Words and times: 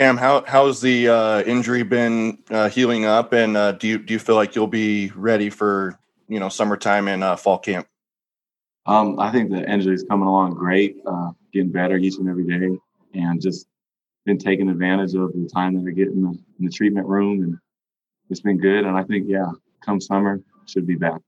Cam, 0.00 0.16
how 0.16 0.42
how's 0.46 0.80
the 0.80 1.08
uh, 1.08 1.42
injury 1.42 1.82
been 1.82 2.38
uh, 2.48 2.70
healing 2.70 3.04
up, 3.04 3.34
and 3.34 3.54
uh, 3.54 3.72
do 3.72 3.86
you 3.86 3.98
do 3.98 4.14
you 4.14 4.18
feel 4.18 4.34
like 4.34 4.54
you'll 4.54 4.66
be 4.66 5.12
ready 5.14 5.50
for 5.50 6.00
you 6.26 6.40
know 6.40 6.48
summertime 6.48 7.06
and 7.06 7.22
uh, 7.22 7.36
fall 7.36 7.58
camp? 7.58 7.86
Um, 8.86 9.20
I 9.20 9.30
think 9.30 9.50
the 9.50 9.70
injury 9.70 9.94
is 9.94 10.02
coming 10.04 10.26
along 10.26 10.54
great, 10.54 10.96
uh, 11.04 11.32
getting 11.52 11.70
better 11.70 11.98
each 11.98 12.16
and 12.16 12.30
every 12.30 12.44
day, 12.44 12.78
and 13.12 13.42
just 13.42 13.66
been 14.24 14.38
taking 14.38 14.70
advantage 14.70 15.14
of 15.14 15.34
the 15.34 15.46
time 15.52 15.74
that 15.74 15.86
I 15.86 15.92
get 15.92 16.08
in 16.08 16.22
the, 16.22 16.30
in 16.30 16.64
the 16.64 16.70
treatment 16.70 17.06
room, 17.06 17.42
and 17.42 17.58
it's 18.30 18.40
been 18.40 18.56
good. 18.56 18.86
And 18.86 18.96
I 18.96 19.02
think, 19.02 19.26
yeah, 19.28 19.52
come 19.84 20.00
summer, 20.00 20.40
should 20.64 20.86
be 20.86 20.94
back. 20.94 21.20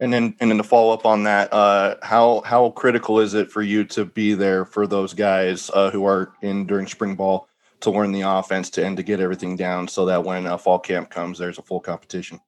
And 0.00 0.10
then, 0.10 0.34
and 0.40 0.50
then 0.50 0.56
to 0.56 0.64
follow 0.64 0.94
up 0.94 1.04
on 1.04 1.24
that, 1.24 1.52
uh, 1.52 1.96
how 2.00 2.40
how 2.46 2.70
critical 2.70 3.20
is 3.20 3.34
it 3.34 3.52
for 3.52 3.60
you 3.60 3.84
to 3.84 4.06
be 4.06 4.32
there 4.32 4.64
for 4.64 4.86
those 4.86 5.12
guys 5.12 5.70
uh, 5.74 5.90
who 5.90 6.06
are 6.06 6.32
in 6.40 6.66
during 6.66 6.86
spring 6.86 7.14
ball 7.14 7.46
to 7.80 7.90
learn 7.90 8.12
the 8.12 8.22
offense 8.22 8.70
to 8.70 8.84
and 8.84 8.96
to 8.96 9.02
get 9.02 9.20
everything 9.20 9.56
down 9.56 9.88
so 9.88 10.06
that 10.06 10.24
when 10.24 10.46
uh, 10.46 10.56
fall 10.56 10.78
camp 10.78 11.10
comes, 11.10 11.38
there's 11.38 11.58
a 11.58 11.62
full 11.62 11.80
competition? 11.80 12.40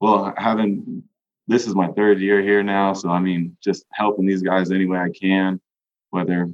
Well, 0.00 0.34
having 0.36 1.02
this 1.46 1.66
is 1.66 1.74
my 1.74 1.88
third 1.88 2.20
year 2.20 2.42
here 2.42 2.62
now, 2.62 2.92
so 2.94 3.10
I 3.10 3.20
mean, 3.20 3.56
just 3.62 3.84
helping 3.92 4.26
these 4.26 4.42
guys 4.42 4.70
any 4.70 4.86
way 4.86 4.98
I 4.98 5.10
can, 5.10 5.60
whether 6.10 6.50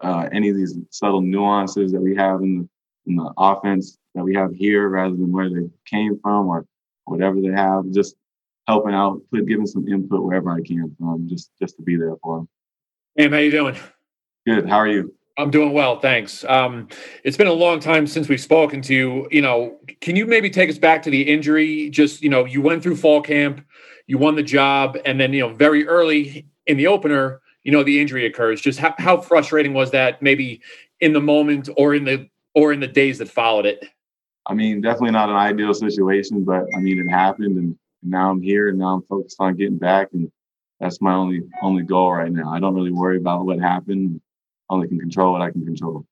uh, 0.00 0.28
any 0.32 0.48
of 0.50 0.56
these 0.56 0.76
subtle 0.90 1.20
nuances 1.20 1.92
that 1.92 2.00
we 2.00 2.16
have 2.16 2.40
in 2.40 2.58
the 2.58 2.68
in 3.06 3.16
the 3.16 3.32
offense 3.36 3.98
that 4.14 4.22
we 4.22 4.34
have 4.34 4.52
here, 4.54 4.88
rather 4.88 5.14
than 5.14 5.32
where 5.32 5.48
they 5.48 5.68
came 5.86 6.18
from 6.20 6.46
or 6.48 6.66
whatever 7.04 7.40
they 7.40 7.48
have, 7.48 7.90
just 7.90 8.14
helping 8.68 8.94
out, 8.94 9.20
put 9.32 9.46
giving 9.46 9.66
some 9.66 9.88
input 9.88 10.22
wherever 10.22 10.50
I 10.50 10.60
can, 10.60 10.94
um, 11.02 11.26
just 11.28 11.50
just 11.60 11.76
to 11.76 11.82
be 11.82 11.96
there 11.96 12.16
for 12.22 12.38
them. 12.38 12.48
Hey, 13.16 13.28
how 13.28 13.36
you 13.38 13.50
doing? 13.50 13.76
Good. 14.46 14.68
How 14.68 14.76
are 14.76 14.88
you? 14.88 15.14
I'm 15.38 15.50
doing 15.50 15.72
well, 15.72 15.98
thanks. 15.98 16.44
Um, 16.44 16.88
it's 17.24 17.36
been 17.36 17.46
a 17.46 17.52
long 17.52 17.80
time 17.80 18.06
since 18.06 18.28
we've 18.28 18.40
spoken 18.40 18.82
to 18.82 18.94
you. 18.94 19.28
You 19.30 19.40
know, 19.40 19.78
can 20.00 20.14
you 20.14 20.26
maybe 20.26 20.50
take 20.50 20.68
us 20.68 20.78
back 20.78 21.02
to 21.04 21.10
the 21.10 21.22
injury? 21.22 21.88
Just 21.88 22.22
you 22.22 22.28
know, 22.28 22.44
you 22.44 22.60
went 22.60 22.82
through 22.82 22.96
fall 22.96 23.22
camp, 23.22 23.64
you 24.06 24.18
won 24.18 24.36
the 24.36 24.42
job, 24.42 24.98
and 25.06 25.18
then 25.18 25.32
you 25.32 25.40
know, 25.40 25.54
very 25.54 25.86
early 25.86 26.46
in 26.66 26.76
the 26.76 26.86
opener, 26.86 27.40
you 27.62 27.72
know, 27.72 27.82
the 27.82 27.98
injury 27.98 28.26
occurs. 28.26 28.60
Just 28.60 28.78
how, 28.78 28.94
how 28.98 29.20
frustrating 29.20 29.72
was 29.72 29.90
that? 29.92 30.20
Maybe 30.20 30.60
in 31.00 31.14
the 31.14 31.20
moment 31.20 31.70
or 31.78 31.94
in 31.94 32.04
the 32.04 32.28
or 32.54 32.72
in 32.72 32.80
the 32.80 32.88
days 32.88 33.18
that 33.18 33.28
followed 33.28 33.64
it. 33.64 33.86
I 34.46 34.54
mean, 34.54 34.82
definitely 34.82 35.12
not 35.12 35.30
an 35.30 35.36
ideal 35.36 35.72
situation, 35.72 36.44
but 36.44 36.64
I 36.76 36.80
mean, 36.80 36.98
it 36.98 37.10
happened, 37.10 37.56
and 37.56 37.78
now 38.02 38.30
I'm 38.30 38.42
here, 38.42 38.68
and 38.68 38.78
now 38.78 38.96
I'm 38.96 39.02
focused 39.02 39.36
on 39.38 39.56
getting 39.56 39.78
back, 39.78 40.08
and 40.12 40.30
that's 40.78 41.00
my 41.00 41.14
only 41.14 41.40
only 41.62 41.84
goal 41.84 42.12
right 42.12 42.30
now. 42.30 42.52
I 42.52 42.60
don't 42.60 42.74
really 42.74 42.92
worry 42.92 43.16
about 43.16 43.46
what 43.46 43.60
happened 43.60 44.20
only 44.70 44.88
can 44.88 44.98
control 44.98 45.32
what 45.32 45.42
I 45.42 45.50
can 45.50 45.64
control. 45.64 46.06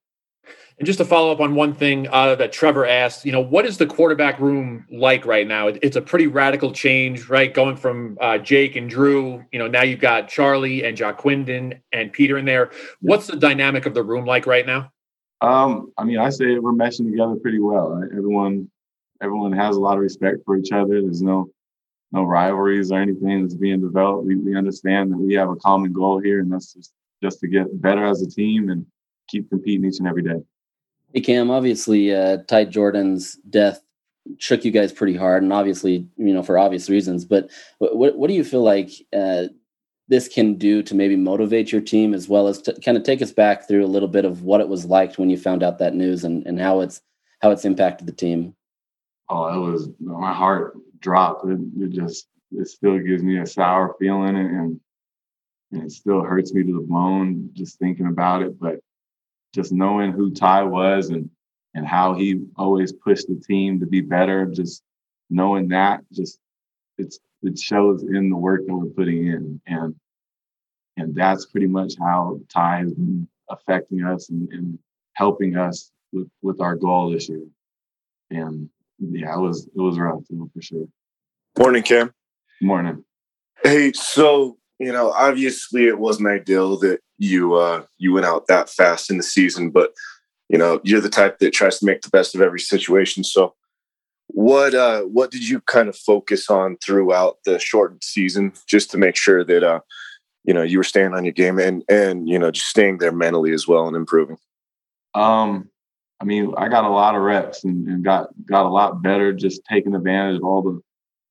And 0.77 0.85
just 0.87 0.97
to 0.97 1.05
follow 1.05 1.31
up 1.31 1.39
on 1.39 1.53
one 1.53 1.75
thing 1.75 2.07
uh, 2.11 2.33
that 2.35 2.51
Trevor 2.51 2.87
asked, 2.87 3.23
you 3.23 3.31
know, 3.31 3.39
what 3.39 3.65
is 3.65 3.77
the 3.77 3.85
quarterback 3.85 4.39
room 4.39 4.85
like 4.89 5.25
right 5.25 5.47
now? 5.47 5.67
It's 5.67 5.95
a 5.95 6.01
pretty 6.01 6.25
radical 6.25 6.71
change, 6.71 7.29
right? 7.29 7.53
Going 7.53 7.75
from 7.75 8.17
uh, 8.19 8.39
Jake 8.39 8.75
and 8.75 8.89
Drew, 8.89 9.45
you 9.51 9.59
know, 9.59 9.67
now 9.67 9.83
you've 9.83 9.99
got 9.99 10.27
Charlie 10.27 10.83
and 10.83 10.97
Ja'Quinden 10.97 11.79
and 11.91 12.11
Peter 12.11 12.37
in 12.37 12.45
there. 12.45 12.71
What's 12.99 13.27
the 13.27 13.35
dynamic 13.35 13.85
of 13.85 13.93
the 13.93 14.01
room 14.01 14.25
like 14.25 14.47
right 14.47 14.65
now? 14.65 14.91
Um, 15.41 15.91
I 15.97 16.03
mean, 16.03 16.17
I 16.17 16.29
say 16.29 16.57
we're 16.57 16.73
meshing 16.73 17.11
together 17.11 17.35
pretty 17.35 17.59
well. 17.59 17.89
Right? 17.89 18.09
Everyone, 18.11 18.69
everyone 19.21 19.51
has 19.51 19.75
a 19.75 19.79
lot 19.79 19.97
of 19.97 20.01
respect 20.01 20.37
for 20.45 20.57
each 20.57 20.71
other. 20.71 20.99
There's 21.01 21.21
no, 21.21 21.49
no 22.11 22.23
rivalries 22.23 22.91
or 22.91 22.99
anything 22.99 23.43
that's 23.43 23.55
being 23.55 23.81
developed. 23.81 24.25
We, 24.25 24.35
we 24.35 24.55
understand 24.55 25.11
that 25.11 25.17
we 25.17 25.35
have 25.35 25.49
a 25.49 25.55
common 25.57 25.93
goal 25.93 26.19
here, 26.19 26.39
and 26.39 26.51
that's 26.51 26.73
just 26.73 26.91
just 27.21 27.39
to 27.39 27.47
get 27.47 27.81
better 27.81 28.05
as 28.05 28.21
a 28.21 28.29
team 28.29 28.69
and 28.69 28.85
keep 29.27 29.49
competing 29.49 29.85
each 29.85 29.99
and 29.99 30.07
every 30.07 30.23
day. 30.23 30.41
Hey 31.13 31.21
Cam, 31.21 31.51
obviously 31.51 32.13
uh, 32.13 32.37
Ty 32.47 32.65
Jordan's 32.65 33.35
death 33.49 33.81
shook 34.37 34.63
you 34.63 34.71
guys 34.71 34.91
pretty 34.91 35.15
hard, 35.15 35.43
and 35.43 35.53
obviously 35.53 36.07
you 36.17 36.33
know 36.33 36.43
for 36.43 36.57
obvious 36.57 36.89
reasons. 36.89 37.25
But 37.25 37.49
what 37.79 38.17
what 38.17 38.27
do 38.27 38.33
you 38.33 38.43
feel 38.43 38.63
like 38.63 38.91
uh, 39.15 39.45
this 40.07 40.27
can 40.27 40.55
do 40.55 40.83
to 40.83 40.95
maybe 40.95 41.15
motivate 41.15 41.71
your 41.71 41.81
team 41.81 42.13
as 42.13 42.27
well 42.27 42.47
as 42.47 42.61
to 42.63 42.73
kind 42.81 42.97
of 42.97 43.03
take 43.03 43.21
us 43.21 43.31
back 43.31 43.67
through 43.67 43.85
a 43.85 43.87
little 43.87 44.07
bit 44.07 44.25
of 44.25 44.43
what 44.43 44.61
it 44.61 44.67
was 44.67 44.85
like 44.85 45.15
when 45.15 45.29
you 45.29 45.37
found 45.37 45.63
out 45.63 45.79
that 45.79 45.95
news 45.95 46.23
and, 46.23 46.45
and 46.45 46.59
how 46.59 46.81
it's 46.81 47.01
how 47.41 47.51
it's 47.51 47.65
impacted 47.65 48.07
the 48.07 48.13
team? 48.13 48.55
Oh, 49.29 49.47
it 49.47 49.71
was 49.71 49.89
my 49.99 50.33
heart 50.33 50.75
dropped. 50.99 51.45
It, 51.45 51.59
it 51.79 51.91
just 51.91 52.27
it 52.51 52.67
still 52.67 52.99
gives 52.99 53.23
me 53.23 53.39
a 53.39 53.45
sour 53.45 53.95
feeling 53.99 54.35
and 54.35 54.59
and 54.59 54.79
it 55.71 55.91
still 55.91 56.21
hurts 56.21 56.53
me 56.53 56.63
to 56.63 56.73
the 56.73 56.87
bone 56.87 57.49
just 57.53 57.79
thinking 57.79 58.07
about 58.07 58.41
it. 58.41 58.59
But 58.59 58.79
just 59.53 59.71
knowing 59.71 60.11
who 60.11 60.33
Ty 60.33 60.63
was 60.63 61.09
and 61.09 61.29
and 61.73 61.87
how 61.87 62.13
he 62.13 62.41
always 62.57 62.91
pushed 62.91 63.27
the 63.27 63.41
team 63.47 63.79
to 63.79 63.85
be 63.85 64.01
better, 64.01 64.45
just 64.45 64.83
knowing 65.29 65.69
that, 65.69 66.01
just 66.11 66.39
it's 66.97 67.19
it 67.43 67.57
shows 67.57 68.03
in 68.03 68.29
the 68.29 68.35
work 68.35 68.65
that 68.65 68.73
we're 68.73 68.85
putting 68.87 69.27
in, 69.27 69.61
and 69.67 69.95
and 70.97 71.15
that's 71.15 71.45
pretty 71.45 71.67
much 71.67 71.93
how 71.99 72.39
Ty 72.49 72.79
has 72.79 72.93
been 72.93 73.27
affecting 73.49 74.03
us 74.03 74.29
and, 74.29 74.49
and 74.51 74.79
helping 75.13 75.57
us 75.57 75.91
with 76.11 76.29
with 76.41 76.61
our 76.61 76.75
goal 76.75 77.11
this 77.11 77.29
year. 77.29 77.45
And 78.29 78.69
yeah, 78.99 79.35
it 79.35 79.39
was 79.39 79.67
it 79.67 79.79
was 79.79 79.97
rough, 79.97 80.23
for 80.27 80.61
sure. 80.61 80.87
Morning, 81.57 81.83
Cam. 81.83 82.13
Morning. 82.61 83.03
Hey, 83.63 83.91
so 83.93 84.57
you 84.81 84.91
know, 84.91 85.11
obviously 85.11 85.85
it 85.85 85.99
wasn't 85.99 86.27
ideal 86.27 86.75
that 86.79 87.01
you 87.19 87.53
uh, 87.53 87.83
you 87.99 88.13
went 88.13 88.25
out 88.25 88.47
that 88.47 88.67
fast 88.67 89.11
in 89.11 89.17
the 89.17 89.23
season, 89.23 89.69
but 89.69 89.93
you 90.49 90.57
know, 90.57 90.81
you're 90.83 90.99
the 90.99 91.07
type 91.07 91.37
that 91.37 91.53
tries 91.53 91.77
to 91.79 91.85
make 91.85 92.01
the 92.01 92.09
best 92.09 92.33
of 92.33 92.41
every 92.41 92.59
situation. 92.59 93.23
So, 93.23 93.53
what 94.27 94.73
uh, 94.73 95.03
what 95.03 95.29
did 95.29 95.47
you 95.47 95.61
kind 95.61 95.87
of 95.87 95.95
focus 95.95 96.49
on 96.49 96.77
throughout 96.83 97.37
the 97.45 97.59
shortened 97.59 98.03
season, 98.03 98.53
just 98.67 98.89
to 98.91 98.97
make 98.97 99.15
sure 99.15 99.43
that 99.43 99.63
uh, 99.63 99.81
you 100.45 100.53
know 100.53 100.63
you 100.63 100.79
were 100.79 100.83
staying 100.83 101.13
on 101.13 101.25
your 101.25 101.33
game 101.33 101.59
and 101.59 101.83
and 101.87 102.27
you 102.27 102.39
know 102.39 102.49
just 102.49 102.67
staying 102.67 102.97
there 102.97 103.11
mentally 103.11 103.53
as 103.53 103.67
well 103.67 103.87
and 103.87 103.95
improving? 103.95 104.37
Um, 105.13 105.69
I 106.19 106.25
mean, 106.25 106.55
I 106.57 106.69
got 106.69 106.85
a 106.85 106.89
lot 106.89 107.15
of 107.15 107.21
reps 107.21 107.63
and, 107.63 107.87
and 107.87 108.03
got 108.03 108.29
got 108.47 108.65
a 108.65 108.69
lot 108.69 109.03
better 109.03 109.31
just 109.31 109.61
taking 109.69 109.93
advantage 109.93 110.37
of 110.37 110.43
all 110.43 110.63
the 110.63 110.81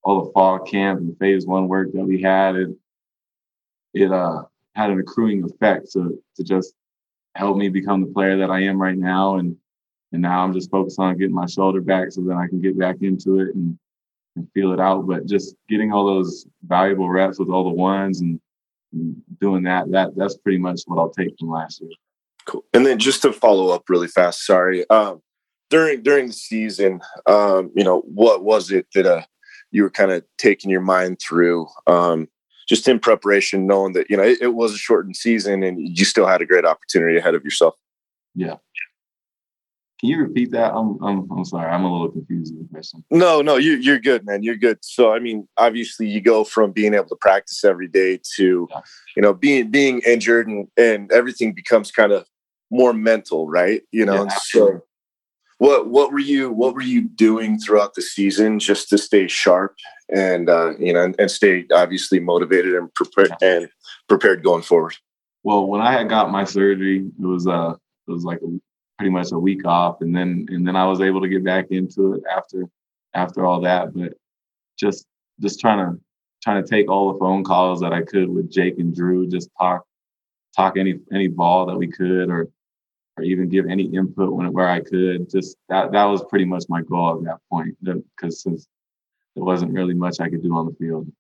all 0.05 0.25
the 0.25 0.33
fall 0.33 0.61
camp 0.61 1.01
and 1.01 1.19
phase 1.19 1.47
one 1.47 1.67
work 1.67 1.91
that 1.93 2.05
we 2.05 2.23
had. 2.23 2.55
And 2.55 2.77
it 3.95 4.13
uh, 4.13 4.43
had 4.75 4.91
an 4.91 5.01
accruing 5.01 5.45
effect 5.45 5.93
to 5.93 6.23
to 6.37 6.45
just 6.45 6.75
help 7.35 7.57
me 7.57 7.69
become 7.69 8.01
the 8.01 8.13
player 8.13 8.37
that 8.39 8.51
I 8.51 8.63
am 8.63 8.81
right 8.81 8.97
now. 8.97 9.37
And 9.37 9.57
and 10.13 10.23
now 10.23 10.43
I'm 10.43 10.53
just 10.53 10.71
focused 10.71 10.99
on 10.99 11.17
getting 11.17 11.35
my 11.35 11.47
shoulder 11.47 11.81
back 11.81 12.11
so 12.11 12.23
that 12.23 12.37
I 12.37 12.49
can 12.49 12.61
get 12.61 12.79
back 12.79 12.97
into 13.01 13.41
it 13.41 13.55
and, 13.55 13.79
and 14.35 14.49
feel 14.53 14.73
it 14.73 14.81
out. 14.81 15.07
But 15.07 15.27
just 15.27 15.55
getting 15.69 15.93
all 15.93 16.05
those 16.05 16.47
valuable 16.67 17.09
reps 17.09 17.39
with 17.39 17.49
all 17.49 17.65
the 17.65 17.71
ones 17.71 18.21
and, 18.21 18.41
and 18.93 19.17
doing 19.41 19.63
that, 19.65 19.91
that 19.93 20.17
that's 20.17 20.37
pretty 20.37 20.59
much 20.59 20.81
what 20.87 20.99
I'll 20.99 21.11
take 21.11 21.39
from 21.39 21.51
last 21.51 21.81
year. 21.81 21.91
Cool. 22.47 22.65
And 22.75 22.85
then 22.85 22.99
just 22.99 23.23
to 23.23 23.33
follow 23.33 23.69
up 23.69 23.89
really 23.89 24.09
fast, 24.09 24.45
sorry. 24.45 24.89
Um, 24.91 25.23
during 25.69 26.03
during 26.03 26.27
the 26.27 26.33
season, 26.33 27.01
um, 27.27 27.71
you 27.77 27.85
know, 27.85 28.01
what 28.01 28.43
was 28.43 28.73
it 28.73 28.89
that 28.95 29.07
uh, 29.07 29.23
you 29.71 29.85
were 29.85 29.91
kind 29.91 30.11
of 30.11 30.25
taking 30.39 30.71
your 30.71 30.81
mind 30.81 31.21
through? 31.21 31.69
Um, 31.87 32.27
just 32.71 32.87
in 32.87 33.01
preparation, 33.01 33.67
knowing 33.67 33.95
that 33.95 34.09
you 34.09 34.17
know 34.17 34.23
it, 34.23 34.39
it, 34.41 34.55
was 34.55 34.73
a 34.73 34.79
shortened 34.79 35.17
season 35.17 35.65
and 35.65 35.77
you 35.81 36.05
still 36.05 36.27
had 36.27 36.41
a 36.41 36.47
great 36.47 36.65
opportunity 36.65 37.19
ahead 37.19 37.35
of 37.35 37.43
yourself. 37.43 37.75
Yeah. 38.37 38.57
Can 39.99 40.09
you 40.09 40.19
repeat 40.19 40.53
that? 40.53 40.73
I'm 40.73 40.97
I'm, 41.03 41.29
I'm 41.33 41.45
sorry. 41.45 41.69
I'm 41.69 41.85
a 41.85 41.93
little 41.93 42.13
confused 42.13 42.55
with 42.57 42.69
the 42.69 42.73
question. 42.73 43.05
No, 43.11 43.43
no, 43.43 43.57
you 43.57 43.73
you're 43.73 43.99
good, 43.99 44.25
man. 44.25 44.45
You're 44.45 44.57
good. 44.57 44.79
So 44.83 45.13
I 45.13 45.19
mean, 45.19 45.49
obviously, 45.59 46.09
you 46.09 46.21
go 46.21 46.45
from 46.45 46.71
being 46.71 46.95
able 46.95 47.09
to 47.09 47.17
practice 47.17 47.65
every 47.65 47.89
day 47.89 48.21
to, 48.37 48.69
yeah. 48.71 48.81
you 49.17 49.23
know, 49.23 49.35
being 49.35 49.71
being 49.73 50.01
injured 50.07 50.47
and 50.47 50.69
and 50.77 51.11
everything 51.11 51.53
becomes 51.53 51.91
kind 51.91 52.13
of 52.13 52.25
more 52.71 52.93
mental, 52.93 53.49
right? 53.49 53.83
You 53.91 54.07
know, 54.07 54.25
yeah, 54.25 54.39
so 54.43 54.85
what 55.61 55.89
what 55.89 56.11
were 56.11 56.19
you 56.19 56.51
what 56.51 56.75
were 56.75 56.81
you 56.81 57.03
doing 57.03 57.59
throughout 57.59 57.93
the 57.93 58.01
season 58.01 58.59
just 58.59 58.89
to 58.89 58.97
stay 58.97 59.29
sharp 59.29 59.77
and 60.09 60.49
uh, 60.49 60.73
you 60.79 60.91
know 60.91 61.13
and, 61.19 61.31
stay 61.31 61.67
obviously 61.71 62.19
motivated 62.19 62.75
and 62.75 62.93
prepared 62.95 63.31
and 63.43 63.69
prepared 64.09 64.43
going 64.43 64.63
forward? 64.63 64.97
Well, 65.43 65.67
when 65.67 65.83
I 65.83 65.93
had 65.93 66.09
got 66.09 66.31
my 66.31 66.45
surgery, 66.45 67.01
it 67.05 67.27
was 67.27 67.47
uh 67.47 67.75
it 68.09 68.11
was 68.11 68.25
like 68.25 68.39
a, 68.39 68.59
pretty 68.97 69.11
much 69.11 69.33
a 69.33 69.39
week 69.39 69.67
off, 69.67 70.01
and 70.01 70.17
then 70.17 70.47
and 70.49 70.67
then 70.67 70.77
I 70.77 70.87
was 70.87 71.03
able 71.03 71.21
to 71.21 71.29
get 71.29 71.45
back 71.45 71.67
into 71.71 72.15
it 72.15 72.23
after 72.35 72.65
after 73.13 73.45
all 73.45 73.61
that. 73.61 73.93
But 73.93 74.15
just 74.79 75.07
just 75.43 75.61
trying 75.61 75.79
to 75.79 76.01
trying 76.43 76.65
to 76.65 76.71
take 76.71 76.91
all 76.91 77.13
the 77.13 77.19
phone 77.19 77.45
calls 77.45 77.81
that 77.81 77.93
I 77.93 78.01
could 78.01 78.31
with 78.31 78.51
Jake 78.51 78.79
and 78.79 78.97
Drew, 78.97 79.29
just 79.29 79.51
talk 79.61 79.85
talk 80.57 80.79
any 80.79 81.01
any 81.13 81.29
ball 81.29 81.67
that 81.67 81.77
we 81.77 81.87
could 81.87 82.31
or 82.31 82.49
or 83.21 83.23
even 83.23 83.49
give 83.49 83.67
any 83.67 83.85
input 83.85 84.33
when 84.33 84.53
where 84.53 84.69
I 84.69 84.81
could. 84.81 85.31
Just 85.31 85.57
that 85.69 85.93
that 85.93 86.05
was 86.05 86.25
pretty 86.25 86.47
much 86.47 86.65
my 86.69 86.83
goal 86.83 87.19
at 87.19 87.25
that 87.25 87.39
point. 87.51 87.77
Because 87.83 88.43
since 88.43 88.67
there 89.35 89.45
wasn't 89.45 89.73
really 89.73 89.95
much 89.95 90.21
I 90.21 90.29
could 90.29 90.43
do 90.43 90.55
on 90.57 90.67
the 90.67 90.73
field. 90.73 91.11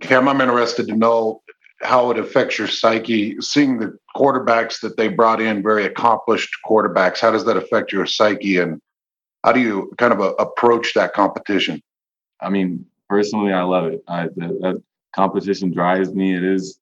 Cam, 0.00 0.28
I'm 0.28 0.40
interested 0.40 0.88
to 0.88 0.96
know 0.96 1.42
how 1.82 2.10
it 2.10 2.18
affects 2.18 2.58
your 2.58 2.68
psyche, 2.68 3.40
seeing 3.40 3.78
the 3.78 3.96
quarterbacks 4.16 4.80
that 4.80 4.96
they 4.96 5.08
brought 5.08 5.40
in, 5.40 5.62
very 5.62 5.84
accomplished 5.84 6.50
quarterbacks. 6.66 7.20
How 7.20 7.30
does 7.30 7.44
that 7.44 7.56
affect 7.56 7.92
your 7.92 8.06
psyche, 8.06 8.58
and 8.58 8.80
how 9.44 9.52
do 9.52 9.60
you 9.60 9.92
kind 9.98 10.12
of 10.12 10.20
uh, 10.20 10.34
approach 10.38 10.94
that 10.94 11.12
competition? 11.12 11.82
I 12.40 12.48
mean, 12.48 12.86
personally, 13.08 13.52
I 13.52 13.62
love 13.62 13.86
it. 13.86 14.02
I, 14.08 14.24
that, 14.24 14.58
that 14.60 14.82
competition 15.14 15.72
drives 15.72 16.12
me. 16.12 16.34
It 16.36 16.44
is. 16.44 16.78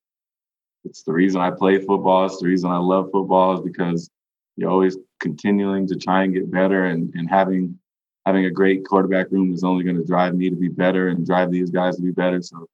It's 0.85 1.03
the 1.03 1.13
reason 1.13 1.41
I 1.41 1.51
play 1.51 1.79
football. 1.79 2.27
It's 2.27 2.39
the 2.39 2.47
reason 2.47 2.71
I 2.71 2.79
love 2.79 3.11
football 3.13 3.55
is 3.55 3.61
because 3.61 4.09
you're 4.57 4.71
always 4.71 4.97
continuing 5.21 5.87
to 5.89 5.97
try 5.97 6.25
and 6.25 6.35
get 6.35 6.51
better, 6.51 6.87
and 6.87 7.15
and 7.15 7.29
having 7.29 7.79
having 8.27 8.45
a 8.45 8.51
great 8.51 8.87
quarterback 8.87 9.31
room 9.31 9.53
is 9.53 9.65
only 9.65 9.85
going 9.85 9.97
to 9.97 10.05
drive 10.05 10.35
me 10.35 10.51
to 10.51 10.57
be 10.57 10.69
better 10.69 11.09
and 11.09 11.27
drive 11.27 11.51
these 11.51 11.71
guys 11.71 11.97
to 11.97 12.03
be 12.03 12.13
better. 12.13 12.43
So 12.43 12.69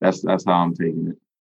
that's 0.00 0.20
that's 0.20 0.44
how 0.44 0.54
I'm 0.54 0.74
taking 0.74 1.08
it. 1.08 1.18